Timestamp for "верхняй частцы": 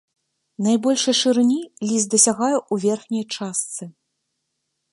2.87-3.83